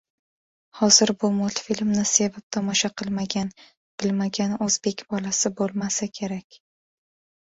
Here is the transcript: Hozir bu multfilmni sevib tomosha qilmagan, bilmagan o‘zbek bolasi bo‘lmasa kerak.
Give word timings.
Hozir 0.77 1.11
bu 1.23 1.29
multfilmni 1.35 2.05
sevib 2.11 2.45
tomosha 2.57 2.91
qilmagan, 3.01 3.53
bilmagan 4.05 4.57
o‘zbek 4.67 5.05
bolasi 5.13 5.53
bo‘lmasa 5.61 6.09
kerak. 6.21 6.63